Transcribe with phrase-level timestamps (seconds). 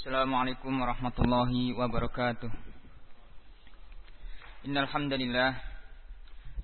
[0.00, 2.48] Assalamualaikum warahmatullahi wabarakatuh.
[4.64, 5.52] Innal hamdalillah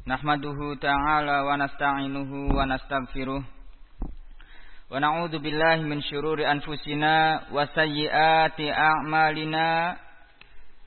[0.09, 10.01] nahmaduhu ta'ala wa nasta'inuhu wa nastaghfiruh wa na'udzu billahi min shururi anfusina wa sayyiati a'malina.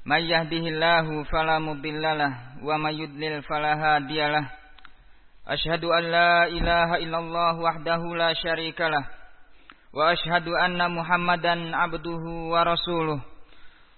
[0.09, 4.49] May yahdihillahu fala mudhillalah wa may yudlil fala hadiyalah
[5.45, 9.18] Ashhadu an la ilaha illallah wahdahu la syarikalah
[9.93, 13.19] وأشهد أن محمدا عبده ورسوله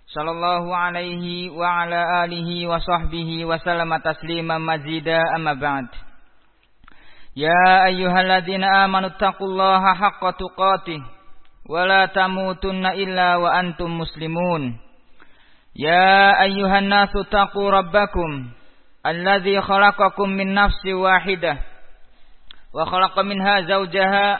[0.08, 5.22] صلى الله عليه وعلى آله وصحبه وسلم تسليما مزيدا.
[5.36, 5.88] أما بعد
[7.36, 11.02] يا أيها الذين آمنوا اتقوا الله حق تقاته
[11.70, 14.80] ولا تموتن إلا وأنتم مسلمون.
[15.76, 18.52] يا أيها الناس اتقوا ربكم
[19.06, 21.58] الذي خلقكم من نفس واحدة
[22.76, 24.40] وخلق منها زوجها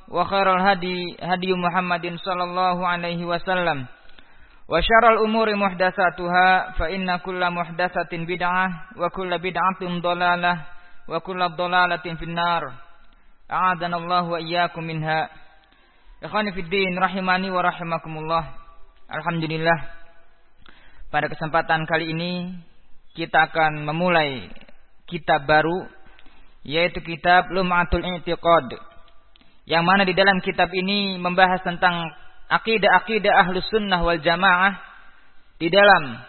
[0.10, 3.86] وخير الهدي هدي محمد صلى الله عليه وسلم
[4.68, 10.54] وشر الأمور محدثاتها فإن كل محدثة بدعة وكل بدعة ضلالة
[11.08, 12.62] وكل ضلالة في النار
[13.50, 15.28] أعاذنا الله وإياكم منها
[16.24, 18.44] إخواني في الدين رحماني ورحمكم الله
[19.14, 19.78] الحمد لله
[21.06, 22.50] Pada kesempatan kali ini
[23.14, 24.50] kita akan memulai
[25.06, 25.86] kitab baru
[26.66, 28.74] yaitu kitab Lum'atul I'tiqad.
[29.71, 32.11] yang mana di dalam kitab ini membahas tentang
[32.51, 34.75] akidah-akidah Ahlus Sunnah wal Jamaah
[35.63, 36.19] di dalam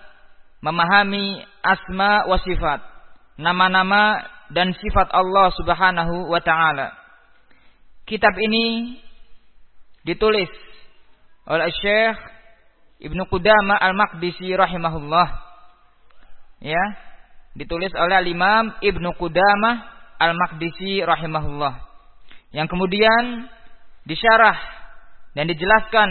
[0.62, 2.86] memahami asma wa sifat,
[3.42, 4.22] nama-nama
[4.54, 6.94] dan sifat Allah Subhanahu wa taala.
[8.06, 8.94] Kitab ini
[10.06, 10.50] ditulis
[11.50, 12.14] oleh Syekh
[13.02, 15.28] Ibnu Qudamah Al-Maqdisi rahimahullah.
[16.62, 16.84] Ya,
[17.58, 19.82] ditulis oleh Imam Ibnu Qudamah
[20.22, 21.91] Al-Maqdisi rahimahullah.
[22.52, 23.48] Yang kemudian
[24.04, 24.56] disyarah
[25.32, 26.08] dan dijelaskan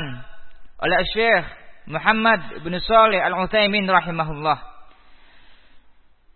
[0.82, 1.46] oleh Syekh
[1.86, 4.58] Muhammad bin Saleh Al-Utsaimin rahimahullah.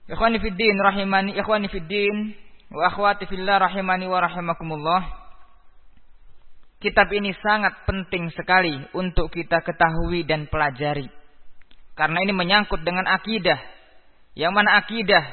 [0.05, 2.38] Ikhwani fid din rahimani ikhwani fid din
[2.69, 5.01] wa akhwati fillah rahimani wa rahimakumullah.
[6.77, 11.09] Kitab ini sangat penting sekali untuk kita ketahui dan pelajari.
[11.97, 13.57] Karena ini menyangkut dengan akidah.
[14.35, 15.23] Yang mana akidah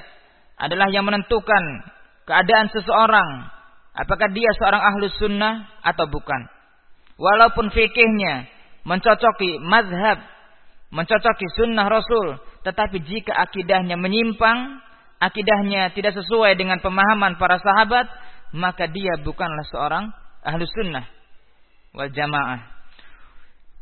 [0.57, 1.65] adalah yang menentukan
[2.25, 3.29] keadaan seseorang.
[3.93, 6.49] Apakah dia seorang ahlus sunnah atau bukan.
[7.21, 8.49] Walaupun fikihnya
[8.89, 10.25] mencocoki mazhab,
[10.89, 12.41] mencocoki sunnah rasul.
[12.65, 14.81] Tetapi jika akidahnya menyimpang,
[15.21, 18.09] akidahnya tidak sesuai dengan pemahaman para sahabat,
[18.57, 20.09] maka dia bukanlah seorang
[20.41, 21.05] ahlus sunnah
[21.93, 22.73] wal jamaah.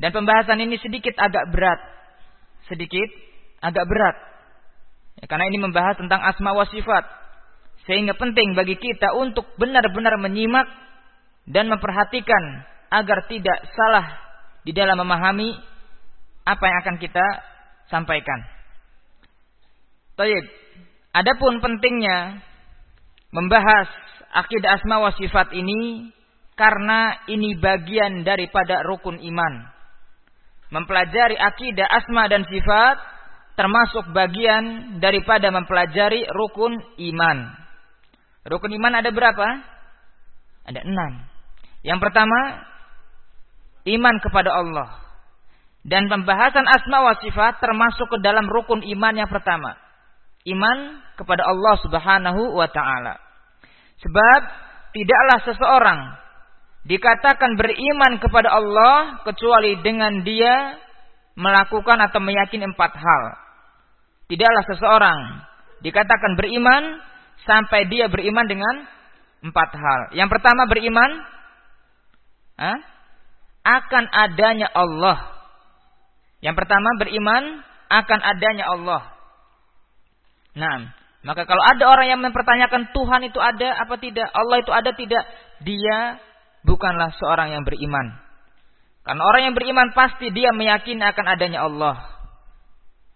[0.00, 1.80] Dan pembahasan ini sedikit agak berat.
[2.66, 3.08] Sedikit
[3.60, 4.16] agak berat.
[5.20, 7.04] Ya, karena ini membahas tentang asma wa sifat.
[7.90, 10.70] Sehingga penting bagi kita untuk benar-benar menyimak
[11.50, 14.14] dan memperhatikan agar tidak salah
[14.62, 15.58] di dalam memahami
[16.46, 17.26] apa yang akan kita
[17.90, 18.46] sampaikan.
[20.14, 20.46] Taib.
[21.10, 22.38] Adapun pentingnya
[23.34, 23.90] membahas
[24.38, 26.14] akidah asma wa sifat ini
[26.54, 29.66] karena ini bagian daripada rukun iman.
[30.70, 33.02] Mempelajari akidah asma dan sifat
[33.58, 36.78] termasuk bagian daripada mempelajari rukun
[37.10, 37.66] iman.
[38.46, 39.46] Rukun iman ada berapa?
[40.64, 41.12] Ada enam.
[41.84, 42.40] Yang pertama,
[43.84, 44.88] iman kepada Allah.
[45.80, 49.76] Dan pembahasan asma wa sifat termasuk ke dalam rukun iman yang pertama.
[50.44, 53.16] Iman kepada Allah subhanahu wa ta'ala.
[54.00, 54.40] Sebab
[54.96, 56.00] tidaklah seseorang
[56.88, 60.80] dikatakan beriman kepada Allah kecuali dengan dia
[61.36, 63.24] melakukan atau meyakini empat hal.
[64.28, 65.20] Tidaklah seseorang
[65.84, 67.00] dikatakan beriman
[67.44, 68.74] sampai dia beriman dengan
[69.40, 70.00] empat hal.
[70.16, 71.10] Yang pertama beriman
[72.60, 72.72] ha?
[73.64, 75.18] akan adanya Allah.
[76.40, 79.02] Yang pertama beriman akan adanya Allah.
[80.56, 84.90] Nah, maka kalau ada orang yang mempertanyakan Tuhan itu ada apa tidak, Allah itu ada
[84.96, 85.24] tidak,
[85.60, 86.16] dia
[86.64, 88.16] bukanlah seorang yang beriman.
[89.04, 91.96] Karena orang yang beriman pasti dia meyakini akan adanya Allah.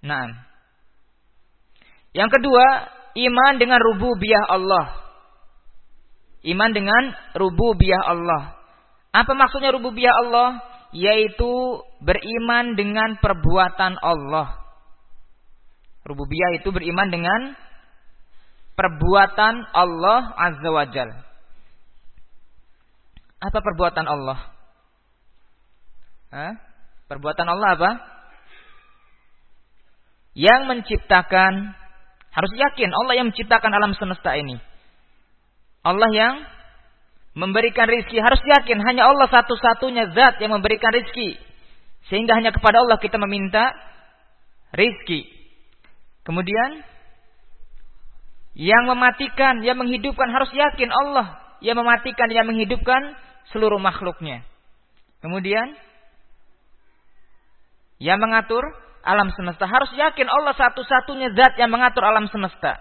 [0.05, 0.27] Nah.
[2.15, 2.67] Yang kedua,
[3.15, 4.87] iman dengan rububiyah Allah.
[6.45, 8.59] Iman dengan rububiyah Allah.
[9.15, 10.75] Apa maksudnya rububiyah Allah?
[10.95, 14.63] yaitu beriman dengan perbuatan Allah.
[16.07, 17.59] Rububiyah itu beriman dengan
[18.79, 21.11] perbuatan Allah Azza wa Jal.
[23.43, 24.39] Apa perbuatan Allah?
[26.31, 26.55] Hah?
[27.11, 27.91] Perbuatan Allah apa?
[30.39, 31.75] Yang menciptakan
[32.35, 34.59] harus yakin Allah yang menciptakan alam semesta ini.
[35.87, 36.35] Allah yang
[37.39, 41.39] memberikan rizki harus yakin hanya Allah satu-satunya zat yang memberikan rizki.
[42.11, 43.71] Sehingga hanya kepada Allah kita meminta
[44.75, 45.31] rizki.
[46.27, 46.83] Kemudian
[48.55, 53.17] yang mematikan, yang menghidupkan harus yakin Allah yang mematikan, yang menghidupkan
[53.49, 54.45] seluruh makhluknya.
[55.25, 55.73] Kemudian
[57.97, 58.61] yang mengatur
[59.05, 59.69] alam semesta.
[59.69, 62.81] Harus yakin Allah satu-satunya zat yang mengatur alam semesta.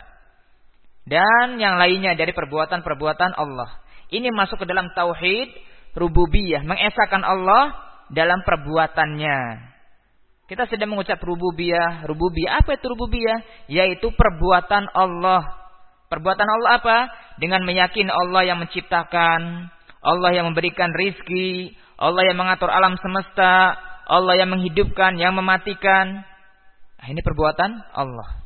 [1.04, 3.84] Dan yang lainnya dari perbuatan-perbuatan Allah.
[4.08, 5.52] Ini masuk ke dalam tauhid
[5.94, 7.76] rububiyah, mengesahkan Allah
[8.08, 9.72] dalam perbuatannya.
[10.48, 12.62] Kita sedang mengucap rububiyah, rububiyah.
[12.64, 13.68] Apa itu rububiyah?
[13.72, 15.44] Yaitu perbuatan Allah.
[16.12, 16.98] Perbuatan Allah apa?
[17.40, 19.72] Dengan meyakini Allah yang menciptakan,
[20.04, 26.28] Allah yang memberikan rizki, Allah yang mengatur alam semesta, Allah yang menghidupkan, yang mematikan.
[27.00, 28.44] Nah, ini perbuatan Allah.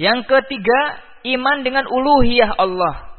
[0.00, 0.80] Yang ketiga,
[1.28, 3.10] iman dengan uluhiyah Allah.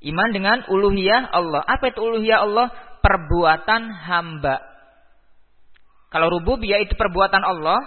[0.00, 1.60] Iman dengan uluhiyah Allah.
[1.66, 2.72] Apa itu uluhiyah Allah?
[3.04, 4.64] Perbuatan hamba.
[6.10, 7.78] Kalau rububiyah itu perbuatan Allah,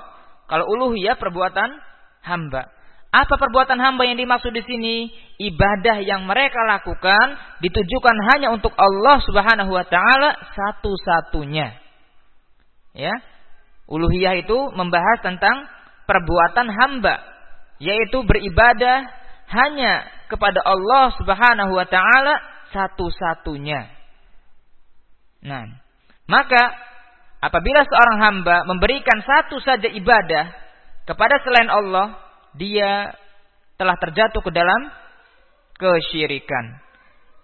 [0.48, 1.76] kalau uluhiyah perbuatan
[2.24, 2.72] hamba.
[3.14, 4.96] Apa perbuatan hamba yang dimaksud di sini?
[5.38, 11.83] Ibadah yang mereka lakukan ditujukan hanya untuk Allah Subhanahu wa taala satu-satunya.
[12.94, 13.14] Ya.
[13.90, 15.68] Uluhiyah itu membahas tentang
[16.08, 17.20] perbuatan hamba,
[17.82, 19.10] yaitu beribadah
[19.52, 22.40] hanya kepada Allah Subhanahu wa taala
[22.72, 23.92] satu-satunya.
[25.44, 25.68] Nah,
[26.26, 26.72] maka
[27.44, 30.56] apabila seorang hamba memberikan satu saja ibadah
[31.04, 32.16] kepada selain Allah,
[32.56, 33.12] dia
[33.76, 34.88] telah terjatuh ke dalam
[35.76, 36.80] kesyirikan.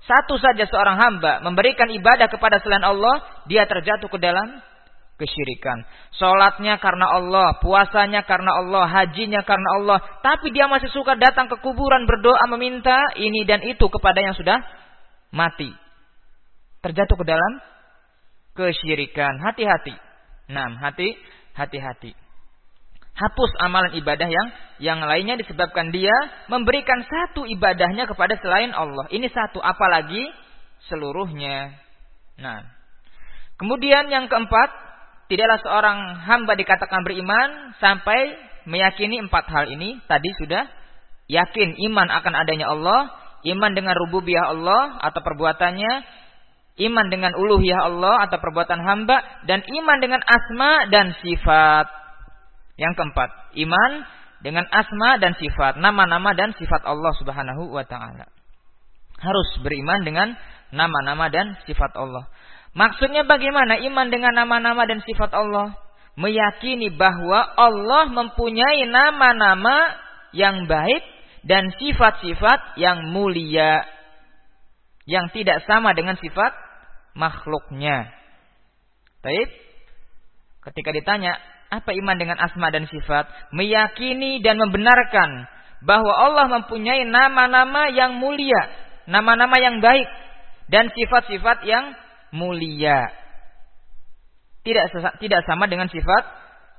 [0.08, 4.64] Satu saja seorang hamba memberikan ibadah kepada selain Allah, dia terjatuh ke dalam
[5.20, 5.84] kesyirikan.
[6.16, 10.00] Sholatnya karena Allah, puasanya karena Allah, hajinya karena Allah.
[10.24, 14.64] Tapi dia masih suka datang ke kuburan berdoa meminta ini dan itu kepada yang sudah
[15.36, 15.70] mati.
[16.80, 17.54] Terjatuh ke dalam
[18.56, 19.38] kesyirikan.
[19.44, 19.94] Hati-hati.
[20.50, 21.14] Nah, hati,
[21.54, 22.16] hati-hati.
[23.20, 24.48] Hapus amalan ibadah yang
[24.80, 26.16] yang lainnya disebabkan dia
[26.48, 29.12] memberikan satu ibadahnya kepada selain Allah.
[29.12, 30.24] Ini satu, apalagi
[30.88, 31.76] seluruhnya.
[32.40, 32.64] Nah,
[33.60, 34.89] kemudian yang keempat,
[35.30, 38.36] tidaklah seorang hamba dikatakan beriman sampai
[38.66, 40.02] meyakini empat hal ini.
[40.10, 40.66] Tadi sudah
[41.30, 43.14] yakin iman akan adanya Allah,
[43.46, 45.94] iman dengan rububiyah Allah atau perbuatannya,
[46.90, 51.88] iman dengan uluhiyah Allah atau perbuatan hamba, dan iman dengan asma dan sifat.
[52.76, 53.30] Yang keempat,
[53.60, 53.92] iman
[54.42, 58.26] dengan asma dan sifat, nama-nama dan sifat Allah Subhanahu wa taala.
[59.20, 60.32] Harus beriman dengan
[60.72, 62.26] nama-nama dan sifat Allah.
[62.78, 65.74] Maksudnya bagaimana iman dengan nama-nama dan sifat Allah?
[66.20, 69.96] Meyakini bahwa Allah mempunyai nama-nama
[70.36, 71.02] yang baik
[71.48, 73.82] dan sifat-sifat yang mulia.
[75.10, 76.54] Yang tidak sama dengan sifat
[77.18, 78.14] makhluknya.
[79.26, 79.50] Baik.
[80.70, 81.34] Ketika ditanya,
[81.70, 83.26] apa iman dengan asma dan sifat?
[83.56, 85.50] Meyakini dan membenarkan
[85.82, 88.68] bahwa Allah mempunyai nama-nama yang mulia,
[89.08, 90.08] nama-nama yang baik
[90.68, 91.96] dan sifat-sifat yang
[92.36, 93.10] mulia.
[94.64, 94.86] Tidak
[95.24, 96.24] tidak sama dengan sifat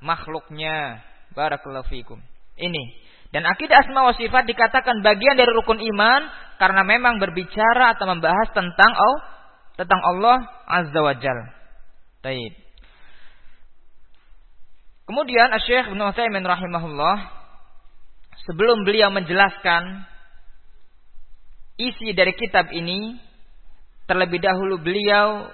[0.03, 1.01] makhluknya.
[1.31, 2.19] Barakallahu fikum.
[2.59, 2.83] Ini.
[3.31, 6.21] Dan akidah asma wa sifat dikatakan bagian dari rukun iman
[6.59, 9.17] karena memang berbicara atau membahas tentang oh,
[9.79, 11.39] tentang Allah Azza wa Jal.
[12.19, 12.53] Taib.
[15.07, 17.17] Kemudian Syekh Ibnu Utsaimin rahimahullah
[18.47, 20.07] sebelum beliau menjelaskan
[21.79, 23.17] isi dari kitab ini
[24.11, 25.47] terlebih dahulu beliau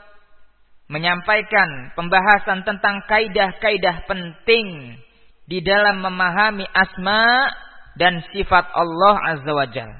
[0.90, 4.98] menyampaikan pembahasan tentang kaidah-kaidah penting
[5.46, 7.54] di dalam memahami asma
[8.02, 9.94] dan sifat Allah Azza wa Jal.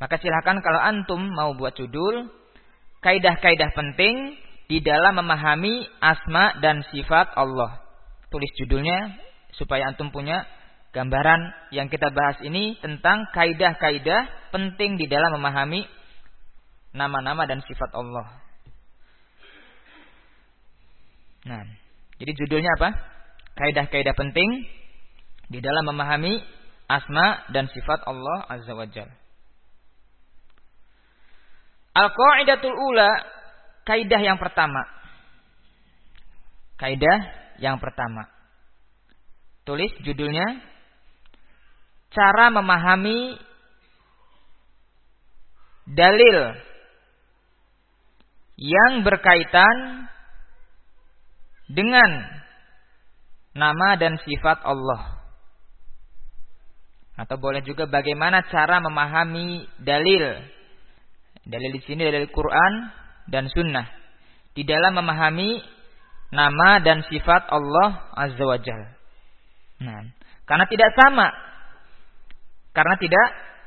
[0.00, 2.32] Maka silakan kalau antum mau buat judul
[3.04, 4.40] kaidah-kaidah penting
[4.72, 7.84] di dalam memahami asma dan sifat Allah.
[8.32, 9.12] Tulis judulnya
[9.60, 10.48] supaya antum punya
[10.96, 15.84] gambaran yang kita bahas ini tentang kaidah-kaidah penting di dalam memahami
[16.92, 18.28] nama-nama dan sifat Allah.
[21.42, 21.62] Nah,
[22.22, 22.90] jadi judulnya apa?
[23.58, 24.68] Kaidah-kaidah penting
[25.50, 26.40] di dalam memahami
[26.86, 29.16] asma dan sifat Allah Azza wa Jalla.
[31.92, 33.10] Al-qaidatul ula,
[33.84, 34.80] kaidah yang pertama.
[36.80, 37.18] Kaidah
[37.60, 38.32] yang pertama.
[39.68, 40.64] Tulis judulnya
[42.10, 43.36] cara memahami
[45.84, 46.71] dalil
[48.56, 50.06] yang berkaitan
[51.72, 52.10] dengan
[53.56, 55.22] nama dan sifat Allah.
[57.16, 60.40] Atau boleh juga bagaimana cara memahami dalil.
[61.44, 62.72] Dalil di sini dalil Quran
[63.28, 63.86] dan Sunnah.
[64.52, 65.60] Di dalam memahami
[66.32, 68.82] nama dan sifat Allah Azza wa Jal.
[69.84, 70.08] Nah,
[70.48, 71.28] karena tidak sama.
[72.72, 73.26] Karena tidak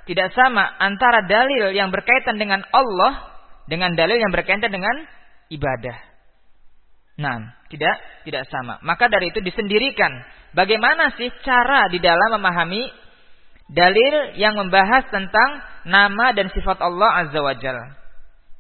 [0.10, 3.35] tidak sama antara dalil yang berkaitan dengan Allah
[3.66, 5.06] dengan dalil yang berkaitan dengan
[5.50, 5.98] ibadah.
[7.16, 7.96] Nah, tidak
[8.28, 8.78] tidak sama.
[8.84, 10.12] Maka dari itu disendirikan
[10.52, 12.92] bagaimana sih cara di dalam memahami
[13.72, 15.50] dalil yang membahas tentang
[15.88, 17.96] nama dan sifat Allah Azza wa Jalla.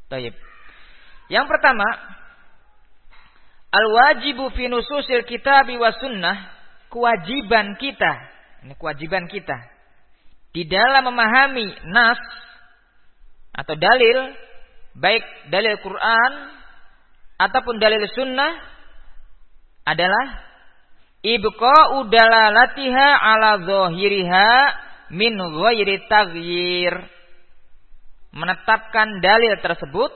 [0.07, 0.33] Taib.
[1.27, 1.85] Yang pertama,
[3.73, 6.37] al-wajibu fi nususil kitab wa sunnah,
[6.93, 8.13] kewajiban kita.
[8.65, 9.75] Ini kewajiban kita
[10.55, 12.17] di dalam memahami nas
[13.51, 14.31] atau dalil
[14.95, 16.31] baik dalil Quran
[17.35, 18.51] ataupun dalil sunnah
[19.85, 20.25] adalah
[21.21, 24.49] ibqa'u dalalatiha ala zahiriha
[25.13, 26.95] min ghairi taghyir.
[28.35, 30.11] Menetapkan dalil tersebut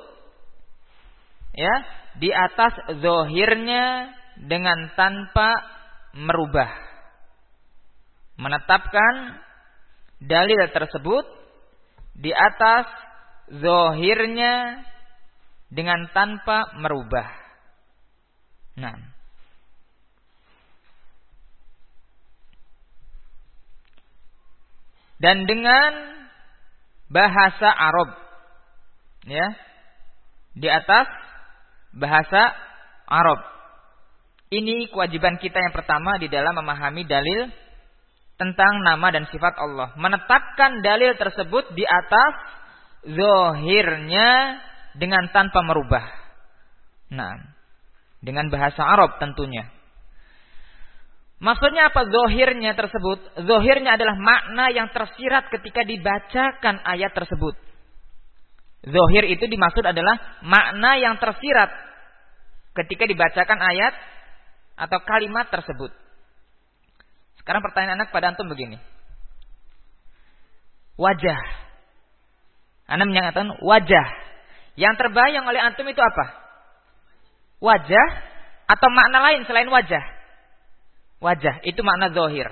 [1.56, 1.76] ya
[2.20, 5.56] di atas zohirnya dengan tanpa
[6.16, 6.68] merubah.
[8.40, 9.40] Menetapkan
[10.20, 11.24] dalil tersebut
[12.20, 12.88] di atas
[13.50, 14.86] zohirnya
[15.70, 17.30] dengan tanpa merubah.
[18.78, 18.98] Nah.
[25.20, 25.92] Dan dengan
[27.12, 28.10] bahasa Arab.
[29.28, 29.48] Ya.
[30.56, 31.12] Di atas
[31.92, 32.56] bahasa
[33.06, 33.40] Arab.
[34.50, 37.52] Ini kewajiban kita yang pertama di dalam memahami dalil
[38.40, 39.94] tentang nama dan sifat Allah.
[40.00, 42.34] Menetapkan dalil tersebut di atas
[43.06, 44.60] zohirnya
[44.98, 46.06] dengan tanpa merubah.
[47.10, 47.40] Nah,
[48.20, 49.72] dengan bahasa Arab tentunya.
[51.40, 53.48] Maksudnya apa zohirnya tersebut?
[53.48, 57.56] Zohirnya adalah makna yang tersirat ketika dibacakan ayat tersebut.
[58.84, 61.72] Zohir itu dimaksud adalah makna yang tersirat
[62.84, 63.96] ketika dibacakan ayat
[64.76, 65.92] atau kalimat tersebut.
[67.40, 68.80] Sekarang pertanyaan anak pada antum begini.
[71.00, 71.69] Wajah.
[72.90, 74.08] Anda menyatakan wajah.
[74.74, 76.26] Yang terbayang oleh antum itu apa?
[77.62, 78.08] Wajah
[78.66, 80.02] atau makna lain selain wajah?
[81.20, 82.50] Wajah, itu makna zohir.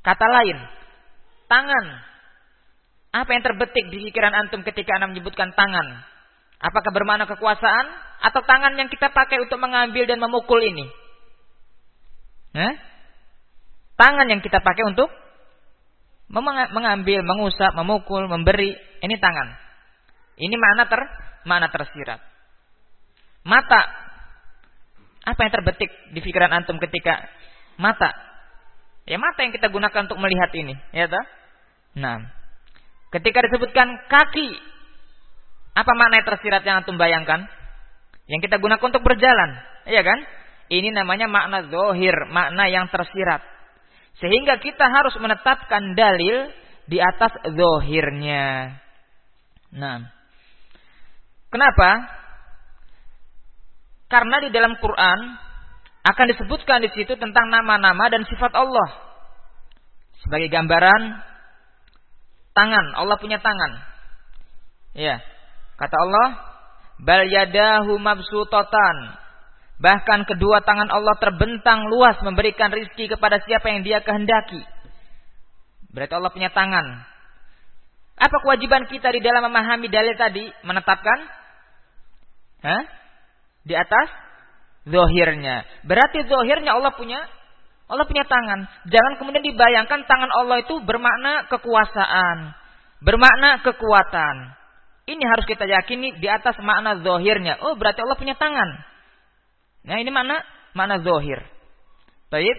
[0.00, 0.58] Kata lain,
[1.46, 1.86] tangan.
[3.10, 5.86] Apa yang terbetik di pikiran antum ketika anda menyebutkan tangan?
[6.60, 7.86] Apakah bermakna kekuasaan
[8.20, 10.86] atau tangan yang kita pakai untuk mengambil dan memukul ini?
[12.56, 12.74] Eh?
[14.00, 15.12] Tangan yang kita pakai untuk
[16.30, 19.48] mengambil, mengusap, memukul, memberi, ini tangan.
[20.38, 21.00] Ini mana ter
[21.44, 22.22] mana tersirat.
[23.42, 23.82] Mata.
[25.20, 27.20] Apa yang terbetik di pikiran antum ketika
[27.76, 28.08] mata?
[29.04, 31.24] Ya mata yang kita gunakan untuk melihat ini, ya toh?
[31.98, 32.24] Nah,
[33.12, 34.48] ketika disebutkan kaki,
[35.76, 37.44] apa makna yang tersirat yang antum bayangkan?
[38.30, 39.50] Yang kita gunakan untuk berjalan,
[39.90, 40.18] iya kan?
[40.70, 43.42] Ini namanya makna zohir, makna yang tersirat.
[44.20, 46.52] Sehingga kita harus menetapkan dalil
[46.84, 48.76] di atas zohirnya.
[49.72, 50.04] Nah,
[51.48, 51.90] kenapa?
[54.10, 55.18] Karena di dalam Quran
[56.04, 58.88] akan disebutkan di situ tentang nama-nama dan sifat Allah.
[60.20, 61.02] Sebagai gambaran
[62.52, 63.72] tangan, Allah punya tangan.
[64.92, 65.22] Ya,
[65.78, 66.28] kata Allah,
[67.00, 69.19] bal yadahu mabsutatan
[69.80, 74.60] Bahkan kedua tangan Allah terbentang luas memberikan rizki kepada siapa yang dia kehendaki.
[75.88, 76.84] Berarti Allah punya tangan.
[78.20, 80.44] Apa kewajiban kita di dalam memahami dalil tadi?
[80.68, 81.18] Menetapkan?
[82.60, 82.82] Hah?
[83.64, 84.08] Di atas?
[84.84, 85.64] Zohirnya.
[85.88, 87.24] Berarti zohirnya Allah punya
[87.88, 88.68] Allah punya tangan.
[88.86, 92.52] Jangan kemudian dibayangkan tangan Allah itu bermakna kekuasaan.
[93.00, 94.36] Bermakna kekuatan.
[95.08, 97.58] Ini harus kita yakini di atas makna zohirnya.
[97.64, 98.89] Oh berarti Allah punya tangan.
[99.84, 100.40] Nah ini mana?
[100.76, 101.40] Mana zohir.
[102.30, 102.58] Baik.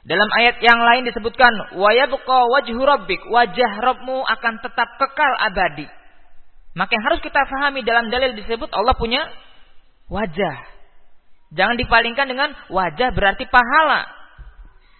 [0.00, 5.84] Dalam ayat yang lain disebutkan wayabqa wajhu rabbik, wajah Rabbmu akan tetap kekal abadi.
[6.72, 9.28] Maka yang harus kita fahami dalam dalil disebut Allah punya
[10.08, 10.56] wajah.
[11.52, 14.06] Jangan dipalingkan dengan wajah berarti pahala.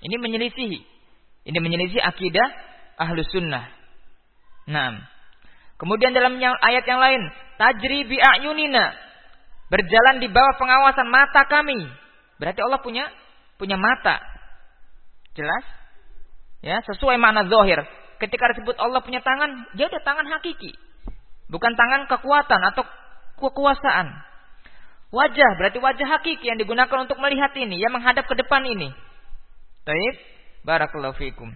[0.04, 0.80] Ini menyelisihi.
[1.48, 2.48] Ini menyelisih akidah
[3.00, 3.64] ahlu sunnah.
[4.68, 5.00] Nah,
[5.80, 7.22] kemudian dalam yang, ayat yang lain,
[7.56, 8.92] tajri bi ayunina
[9.70, 11.86] berjalan di bawah pengawasan mata kami.
[12.36, 13.06] Berarti Allah punya
[13.56, 14.18] punya mata.
[15.32, 15.64] Jelas?
[16.60, 17.80] Ya, sesuai makna zahir.
[18.20, 20.76] Ketika disebut Allah punya tangan, dia ada tangan hakiki.
[21.48, 22.84] Bukan tangan kekuatan atau
[23.40, 24.12] kekuasaan.
[25.10, 28.92] Wajah berarti wajah hakiki yang digunakan untuk melihat ini, yang menghadap ke depan ini.
[29.82, 30.14] Baik,
[30.62, 31.50] barakallahu fikum.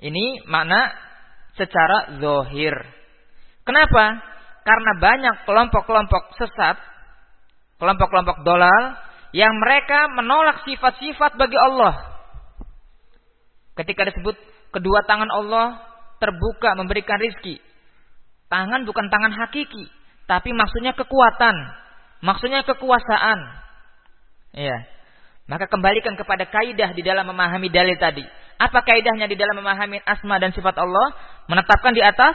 [0.00, 0.94] Ini makna
[1.58, 2.72] secara zohir.
[3.68, 4.24] Kenapa?
[4.64, 6.80] Karena banyak kelompok-kelompok sesat,
[7.80, 9.00] kelompok-kelompok dolal,
[9.32, 12.20] yang mereka menolak sifat-sifat bagi Allah.
[13.78, 14.36] Ketika disebut
[14.74, 15.80] kedua tangan Allah
[16.20, 17.58] terbuka memberikan rizki.
[18.50, 19.86] Tangan bukan tangan hakiki,
[20.26, 21.54] tapi maksudnya kekuatan,
[22.18, 23.38] maksudnya kekuasaan.
[24.58, 24.90] Iya.
[25.46, 28.22] Maka kembalikan kepada kaidah di dalam memahami dalil tadi.
[28.58, 31.14] Apa kaidahnya di dalam memahami asma dan sifat Allah?
[31.46, 32.34] Menetapkan di atas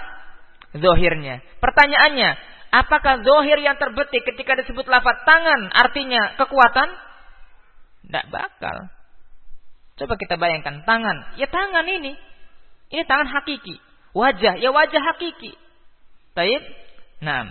[0.76, 1.44] zohirnya.
[1.60, 6.90] Pertanyaannya, apakah zohir yang terbetik ketika disebut lafaz tangan artinya kekuatan?
[8.06, 8.90] Tidak bakal.
[9.96, 11.40] Coba kita bayangkan tangan.
[11.40, 12.14] Ya tangan ini.
[12.92, 13.80] Ini tangan hakiki.
[14.14, 14.60] Wajah.
[14.62, 15.56] Ya wajah hakiki.
[16.36, 16.62] Baik.
[17.24, 17.50] Nah.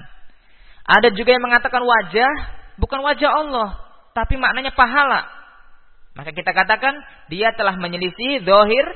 [0.85, 2.33] Ada juga yang mengatakan wajah.
[2.77, 3.69] Bukan wajah Allah.
[4.13, 5.27] Tapi maknanya pahala.
[6.15, 6.95] Maka kita katakan
[7.27, 8.87] dia telah menyelisih dohir,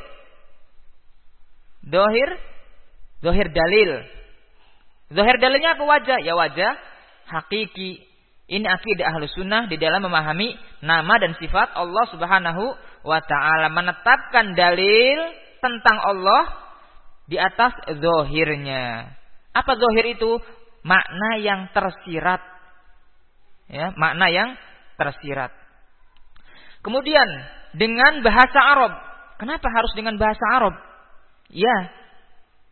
[1.82, 2.30] dohir,
[3.18, 4.06] dohir dalil.
[5.08, 6.18] Dohir dalilnya apa wajah?
[6.20, 6.76] Ya wajah
[7.28, 8.04] hakiki.
[8.48, 12.64] Ini akidah ahlu sunnah di dalam memahami nama dan sifat Allah subhanahu
[13.04, 13.68] wa ta'ala.
[13.68, 15.20] Menetapkan dalil
[15.60, 16.48] tentang Allah
[17.28, 19.12] di atas zohirnya.
[19.52, 20.40] Apa zohir itu?
[20.80, 22.40] Makna yang tersirat.
[23.68, 24.56] Ya, makna yang
[24.96, 25.52] tersirat.
[26.80, 27.28] Kemudian
[27.76, 28.92] dengan bahasa Arab.
[29.36, 30.74] Kenapa harus dengan bahasa Arab?
[31.52, 31.92] Ya,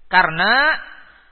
[0.09, 0.81] karena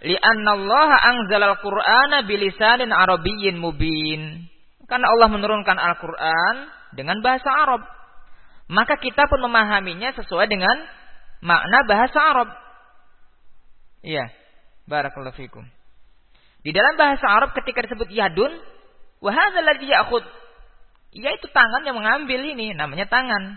[0.02, 4.50] li'anna Allah anzalal Qur'ana bilisanin arabiyyin mubin.
[4.84, 6.56] Karena Allah menurunkan Al-Qur'an
[6.92, 7.82] dengan bahasa Arab.
[8.68, 10.76] Maka kita pun memahaminya sesuai dengan
[11.45, 12.49] makna bahasa Arab.
[14.04, 14.28] Iya.
[14.84, 15.64] Barakallahu fikum.
[16.64, 18.52] Di dalam bahasa Arab ketika disebut yadun,
[19.21, 20.25] wa hadzal ladzi ya'khud
[21.14, 23.54] Ya itu tangan yang mengambil ini, namanya tangan.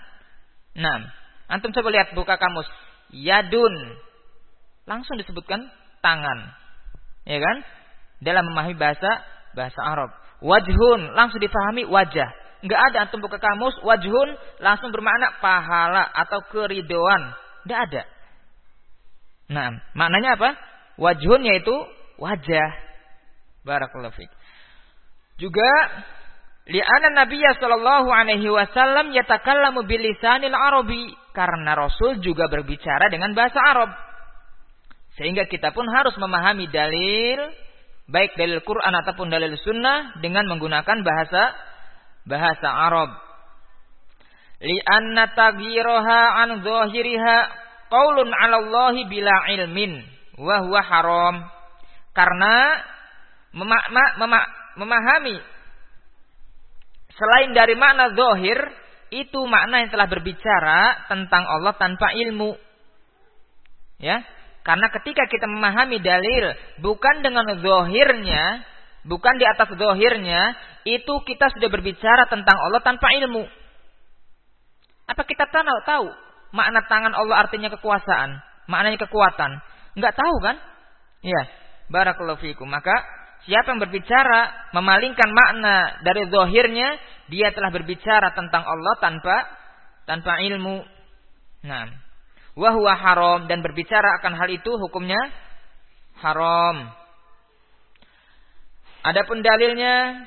[0.78, 1.10] Nah,
[1.50, 2.70] antum coba lihat buka kamus.
[3.10, 3.98] Yadun.
[4.86, 5.66] Langsung disebutkan
[6.02, 6.40] tangan.
[7.28, 7.58] Ya kan?
[8.24, 9.22] Dalam memahami bahasa
[9.54, 10.10] bahasa Arab.
[10.42, 12.30] Wajhun langsung difahami wajah.
[12.62, 17.34] Enggak ada antum buka kamus wajhun langsung bermakna pahala atau keridoan.
[17.66, 18.04] Enggak ada.
[19.48, 20.50] Nah, maknanya apa?
[20.98, 21.76] Wajhun yaitu
[22.18, 22.70] wajah.
[23.62, 24.32] Barakallahu fiik.
[25.38, 25.70] Juga
[26.68, 34.07] Li'anna Nabiya sallallahu alaihi wasallam yatakallamu bilisanil Arabi karena Rasul juga berbicara dengan bahasa Arab.
[35.18, 37.42] Sehingga kita pun harus memahami dalil
[38.08, 41.58] baik dalil Quran ataupun dalil sunnah dengan menggunakan bahasa
[42.24, 43.10] bahasa Arab.
[44.62, 47.36] Li'anna taghiraha an zahiriha
[47.92, 50.02] qaulun 'ala Allah bila ilmin
[50.38, 51.36] wa huwa haram.
[52.14, 52.82] Karena
[54.78, 55.38] memahami
[57.14, 58.58] selain dari makna zohir,
[59.14, 62.58] itu makna yang telah berbicara tentang Allah tanpa ilmu.
[63.98, 64.22] Ya,
[64.68, 66.52] karena ketika kita memahami dalil
[66.84, 68.68] bukan dengan zohirnya,
[69.08, 73.48] bukan di atas zohirnya, itu kita sudah berbicara tentang Allah tanpa ilmu.
[75.08, 76.08] Apa kita tahu tahu
[76.52, 79.64] makna tangan Allah artinya kekuasaan, maknanya kekuatan?
[79.96, 80.60] Enggak tahu kan?
[81.24, 81.42] Ya,
[81.88, 82.68] barakallahu fiikum.
[82.68, 87.00] Maka Siapa yang berbicara memalingkan makna dari zahirnya,
[87.32, 89.36] dia telah berbicara tentang Allah tanpa
[90.04, 90.84] tanpa ilmu.
[91.64, 91.88] Nah,
[92.58, 95.22] wahwa haram dan berbicara akan hal itu hukumnya
[96.18, 96.90] haram.
[99.06, 100.26] Adapun dalilnya,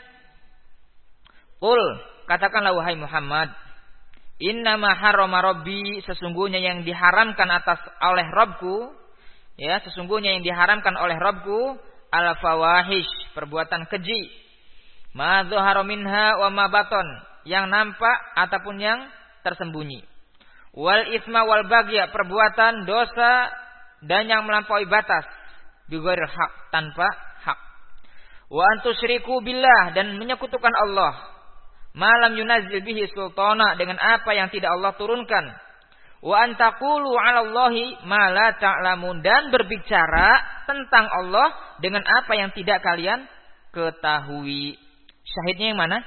[1.61, 1.83] Qul
[2.31, 3.53] katakanlah wahai Muhammad,
[4.41, 8.89] Innama harrama rabbi sesungguhnya yang diharamkan atas oleh Rabbku
[9.61, 11.77] ya sesungguhnya yang diharamkan oleh Rabbku
[12.09, 14.33] al fawahish, perbuatan keji.
[15.13, 15.45] Ma
[15.85, 17.05] minha wa ma baton,
[17.45, 19.13] yang nampak ataupun yang
[19.45, 20.10] tersembunyi.
[20.71, 23.51] Wal isma wal bagya, perbuatan dosa
[24.07, 25.27] dan yang melampaui batas.
[25.91, 27.07] Bighairil hak, tanpa
[27.43, 27.59] hak.
[28.47, 31.19] Wa antusyriku billah dan menyekutukan Allah.
[31.91, 35.51] Malam yunazil bihi sultana dengan apa yang tidak Allah turunkan
[36.21, 42.85] wa antakulu 'ala Allahi ma la ta'lamun dan berbicara tentang Allah dengan apa yang tidak
[42.85, 43.25] kalian
[43.73, 44.77] ketahui.
[45.25, 46.05] Syahidnya yang mana?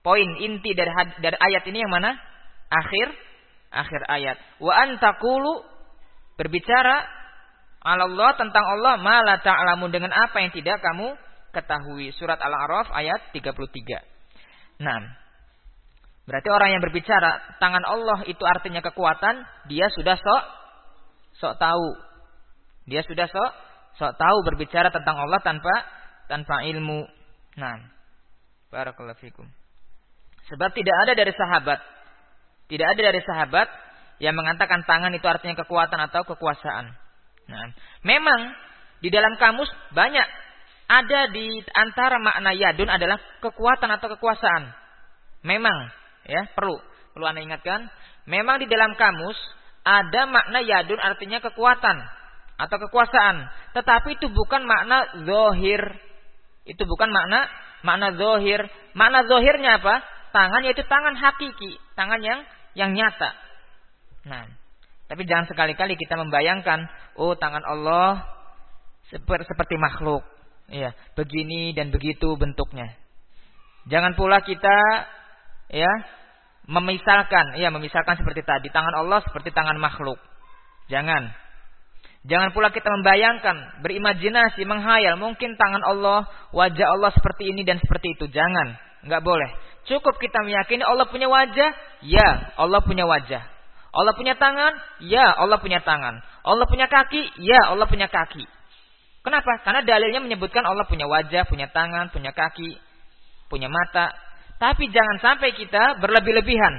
[0.00, 2.16] Poin inti dari dari ayat ini yang mana?
[2.68, 3.12] Akhir
[3.70, 4.36] akhir ayat.
[4.60, 5.64] Wa antakulu
[6.36, 7.04] berbicara
[7.84, 11.14] Allah tentang Allah ma la ta'lamun dengan apa yang tidak kamu
[11.54, 12.12] ketahui.
[12.16, 14.84] Surat Al-A'raf ayat 33.
[14.84, 15.00] Nah,
[16.28, 20.42] Berarti orang yang berbicara tangan Allah itu artinya kekuatan, dia sudah sok
[21.40, 21.88] sok tahu.
[22.84, 23.50] Dia sudah sok
[23.96, 25.72] sok tahu berbicara tentang Allah tanpa
[26.28, 27.08] tanpa ilmu.
[27.56, 27.80] Nah,
[28.68, 29.48] barakallahu fikum.
[30.52, 31.80] Sebab tidak ada dari sahabat,
[32.68, 33.68] tidak ada dari sahabat
[34.22, 36.92] yang mengatakan tangan itu artinya kekuatan atau kekuasaan.
[37.48, 37.64] Nah,
[38.04, 38.52] memang
[39.00, 40.26] di dalam kamus banyak
[40.88, 44.72] ada di antara makna yadun adalah kekuatan atau kekuasaan.
[45.44, 45.92] Memang
[46.28, 46.76] Ya, perlu.
[47.16, 47.88] Perlu Anda ingatkan.
[48.28, 49.34] Memang di dalam kamus
[49.82, 51.96] ada makna yadun artinya kekuatan
[52.60, 53.48] atau kekuasaan.
[53.72, 55.80] Tetapi itu bukan makna zohir.
[56.68, 57.48] Itu bukan makna
[57.80, 58.68] makna zohir.
[58.92, 60.04] Makna zohirnya apa?
[60.36, 61.80] Tangan yaitu tangan hakiki.
[61.96, 62.44] Tangan yang
[62.78, 63.34] yang nyata.
[64.30, 64.46] Nah,
[65.10, 66.86] tapi jangan sekali-kali kita membayangkan,
[67.18, 68.22] oh tangan Allah
[69.10, 70.22] seperti, makhluk.
[70.68, 72.92] Ya, begini dan begitu bentuknya.
[73.88, 74.76] Jangan pula kita
[75.72, 75.88] ya
[76.68, 80.20] memisalkan, ya memisalkan seperti tadi, tangan Allah seperti tangan makhluk.
[80.92, 81.32] Jangan.
[82.28, 88.12] Jangan pula kita membayangkan, berimajinasi, menghayal, mungkin tangan Allah, wajah Allah seperti ini dan seperti
[88.12, 88.28] itu.
[88.28, 88.76] Jangan,
[89.08, 89.48] nggak boleh.
[89.88, 91.70] Cukup kita meyakini Allah punya wajah,
[92.04, 92.28] ya
[92.60, 93.40] Allah punya wajah.
[93.88, 96.20] Allah punya tangan, ya Allah punya tangan.
[96.44, 98.44] Allah punya kaki, ya Allah punya kaki.
[99.24, 99.64] Kenapa?
[99.64, 102.76] Karena dalilnya menyebutkan Allah punya wajah, punya tangan, punya kaki,
[103.48, 104.12] punya mata,
[104.58, 106.74] tapi jangan sampai kita berlebih-lebihan.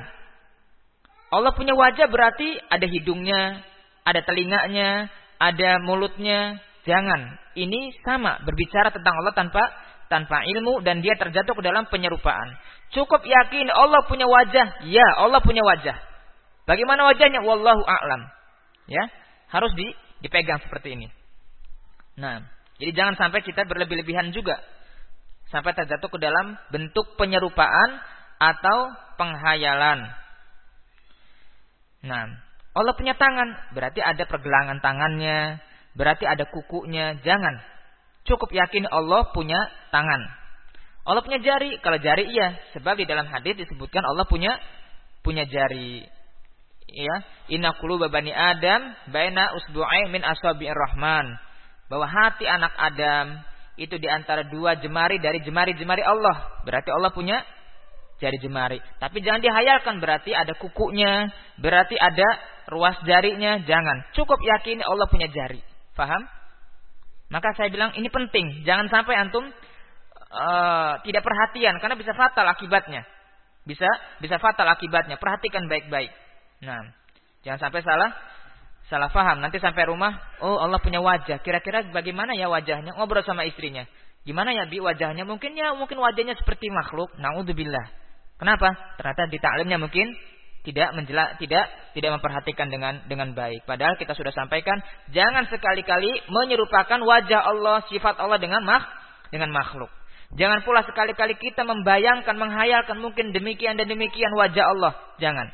[1.32, 3.63] Allah punya wajah berarti ada hidungnya,
[4.04, 5.08] ada telinganya,
[5.39, 6.60] ada mulutnya.
[6.84, 7.38] Jangan.
[7.54, 9.62] Ini sama berbicara tentang Allah tanpa
[10.10, 12.58] tanpa ilmu dan dia terjatuh ke dalam penyerupaan.
[12.89, 14.84] Cukup yakin Allah punya wajah.
[14.89, 15.95] Ya, Allah punya wajah.
[16.65, 17.45] Bagaimana wajahnya?
[17.45, 18.26] Wallahu a'lam.
[18.89, 19.06] Ya,
[19.54, 19.93] harus di,
[20.26, 21.08] dipegang seperti ini.
[22.17, 22.41] Nah,
[22.82, 24.58] jadi jangan sampai kita berlebih-lebihan juga
[25.50, 28.02] sampai terjatuh ke dalam bentuk penyerupaan
[28.38, 30.10] atau penghayalan.
[32.06, 32.24] Nah,
[32.72, 35.60] Allah punya tangan, berarti ada pergelangan tangannya,
[35.98, 37.19] berarti ada kukunya.
[37.26, 37.60] Jangan.
[38.30, 39.58] Cukup yakin Allah punya
[39.89, 40.22] tangan.
[41.02, 44.54] Allah punya jari, kalau jari iya, sebab di dalam hadis disebutkan Allah punya
[45.26, 46.06] punya jari.
[46.89, 47.15] Ya,
[47.50, 51.26] inna quluba bani Adam baina usbu'ai min asabi'ir rahman.
[51.89, 53.42] Bahwa hati anak Adam
[53.82, 56.62] itu di antara dua jemari dari jemari-jemari Allah.
[56.62, 57.42] Berarti Allah punya
[58.22, 58.78] jari jemari.
[59.02, 62.28] Tapi jangan dihayalkan berarti ada kukunya, berarti ada
[62.70, 64.06] ruas jarinya, jangan.
[64.13, 65.63] Cukup yakini Allah punya jari.
[65.98, 66.38] Faham?
[67.30, 69.46] Maka saya bilang ini penting, jangan sampai antum
[70.34, 73.06] uh, tidak perhatian karena bisa fatal akibatnya.
[73.65, 73.86] Bisa
[74.18, 75.22] bisa fatal akibatnya.
[75.22, 76.10] Perhatikan baik-baik.
[76.65, 76.89] Nah,
[77.46, 78.10] jangan sampai salah
[78.89, 79.46] salah faham.
[79.46, 81.38] Nanti sampai rumah, oh Allah punya wajah.
[81.46, 82.98] Kira-kira bagaimana ya wajahnya?
[82.98, 83.86] Ngobrol sama istrinya.
[84.26, 85.24] Gimana ya bi wajahnya?
[85.24, 87.13] Mungkin ya mungkin wajahnya seperti makhluk.
[87.22, 87.86] Naudzubillah.
[88.42, 88.74] Kenapa?
[88.98, 90.18] Ternyata di taklimnya mungkin
[90.63, 93.63] tidak menjelak, tidak tidak memperhatikan dengan dengan baik.
[93.63, 94.80] Padahal kita sudah sampaikan,
[95.15, 98.84] jangan sekali-kali menyerupakan wajah Allah, sifat Allah dengan mak
[99.32, 99.89] dengan makhluk.
[100.38, 104.93] Jangan pula sekali-kali kita membayangkan, menghayalkan mungkin demikian dan demikian wajah Allah.
[105.17, 105.50] Jangan.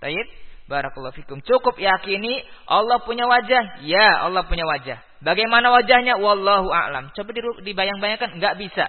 [0.00, 0.24] Baik.
[0.64, 1.44] Barakallahu fikum.
[1.44, 3.84] Cukup yakini Allah punya wajah.
[3.84, 4.96] Ya, Allah punya wajah.
[5.20, 6.16] Bagaimana wajahnya?
[6.16, 7.12] Wallahu a'lam.
[7.12, 8.88] Coba dibayang-bayangkan, enggak bisa.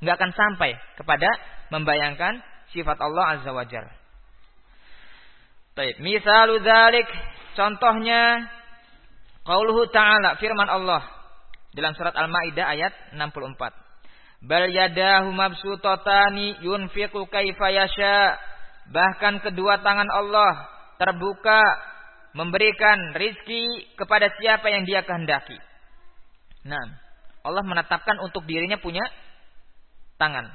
[0.00, 1.28] Enggak akan sampai kepada
[1.68, 2.40] membayangkan
[2.72, 3.68] sifat Allah Azza wa
[5.78, 7.06] Baik, misalu dzalik
[7.54, 8.42] contohnya
[9.46, 11.02] qauluhu ta'ala firman Allah
[11.70, 13.80] dalam surat Al-Maidah ayat 64.
[14.40, 18.40] Bal yadahu mabsutatani yunfiqu kaifa yasha.
[18.90, 20.66] Bahkan kedua tangan Allah
[20.98, 21.62] terbuka
[22.34, 25.54] memberikan rizki kepada siapa yang dia kehendaki.
[26.66, 26.98] Nah,
[27.46, 29.06] Allah menetapkan untuk dirinya punya
[30.18, 30.50] tangan.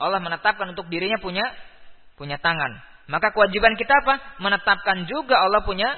[0.00, 1.44] Allah menetapkan untuk dirinya punya
[2.16, 2.89] punya tangan.
[3.10, 4.38] Maka kewajiban kita apa?
[4.38, 5.90] Menetapkan juga Allah punya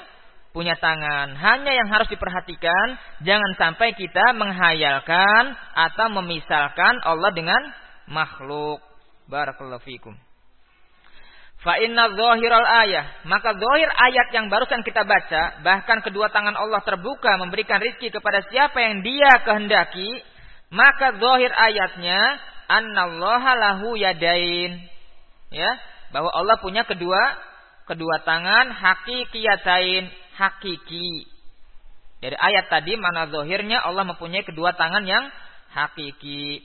[0.56, 1.36] punya tangan.
[1.36, 7.60] Hanya yang harus diperhatikan, jangan sampai kita menghayalkan atau memisalkan Allah dengan
[8.08, 8.80] makhluk.
[9.28, 10.16] Barakallahu fikum.
[11.62, 13.06] Fa inna zahiral ayah.
[13.28, 15.62] Maka zahir ayat yang barusan kita baca.
[15.62, 20.10] Bahkan kedua tangan Allah terbuka memberikan rizki kepada siapa yang dia kehendaki.
[20.74, 22.20] Maka zahir ayatnya.
[22.66, 24.90] Annallaha lahu yadain.
[25.54, 25.91] Ya.
[26.12, 27.20] Bahwa Allah punya kedua
[27.88, 30.08] kedua tangan hakikiyatain.
[30.32, 31.28] Hakiki.
[32.24, 35.28] Dari ayat tadi mana zahirnya Allah mempunyai kedua tangan yang
[35.76, 36.64] hakiki.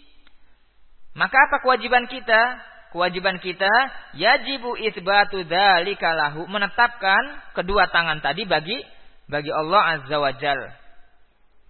[1.17, 2.61] Maka apa kewajiban kita?
[2.91, 3.69] kewajiban kita
[4.15, 7.21] yajibu isbatu dzalika lahu menetapkan
[7.53, 8.79] kedua tangan tadi bagi
[9.27, 10.59] bagi Allah Azza wa Jal.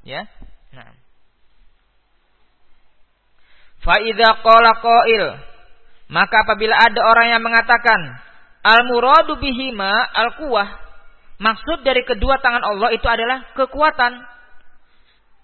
[0.05, 0.29] Ya.
[0.71, 0.93] Nah.
[3.81, 5.23] Fa idza qala qail
[6.07, 8.27] maka apabila ada orang yang mengatakan
[8.67, 10.67] Al-muradu bihima al-quwah.
[11.39, 14.19] Maksud dari kedua tangan Allah itu adalah kekuatan.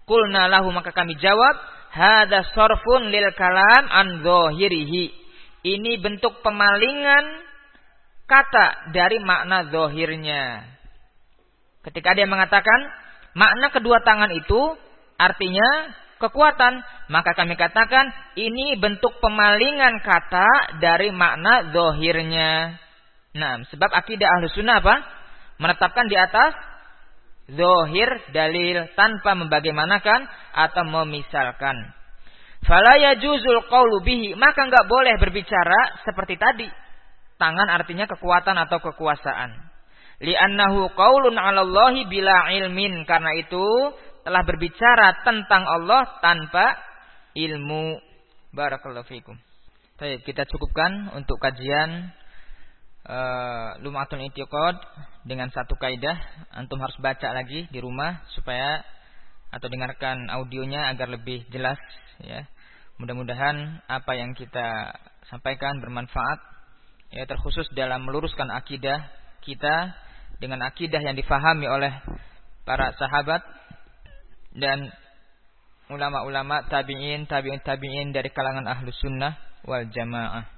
[0.04, 1.56] Kulna lahu maka kami jawab,
[1.96, 5.16] hada sorfun lil kalam an zohirihi.
[5.64, 7.24] Ini bentuk pemalingan
[8.28, 10.68] kata dari makna zohirnya.
[11.88, 12.92] Ketika dia mengatakan
[13.32, 14.76] makna kedua tangan itu
[15.16, 16.80] artinya kekuatan,
[17.12, 18.08] maka kami katakan
[18.40, 22.80] ini bentuk pemalingan kata dari makna zohirnya.
[23.36, 24.96] Nah, sebab akidah ahlu sunnah apa?
[25.60, 26.56] Menetapkan di atas
[27.52, 31.76] zohir dalil tanpa membagaimanakan atau memisalkan.
[32.64, 36.70] Fala yajuzul qawlu bihi, maka enggak boleh berbicara seperti tadi.
[37.36, 39.52] Tangan artinya kekuatan atau kekuasaan.
[40.24, 43.68] Li'annahu qawlun 'ala Allahi bila ilmin, karena itu
[44.24, 46.80] telah berbicara tentang Allah tanpa
[47.36, 48.00] ilmu.
[48.56, 49.36] Barakallahu fikum.
[50.00, 52.12] Baik, kita cukupkan untuk kajian
[53.08, 54.76] uh, Lumatul Itiqad
[55.24, 56.18] dengan satu kaidah
[56.52, 58.84] antum harus baca lagi di rumah supaya
[59.54, 61.80] atau dengarkan audionya agar lebih jelas
[62.20, 62.46] ya.
[62.98, 64.98] Mudah-mudahan apa yang kita
[65.30, 66.40] sampaikan bermanfaat
[67.14, 69.02] ya terkhusus dalam meluruskan akidah
[69.46, 69.94] kita
[70.38, 71.94] dengan akidah yang difahami oleh
[72.66, 73.42] para sahabat
[74.54, 74.90] dan
[75.90, 79.36] ulama-ulama tabi'in tabi'in tabi'in dari kalangan ahlus sunnah
[79.66, 80.53] wal jamaah